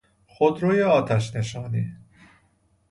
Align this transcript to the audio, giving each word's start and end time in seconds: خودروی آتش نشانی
خودروی 0.25 0.81
آتش 0.81 1.35
نشانی 1.35 1.97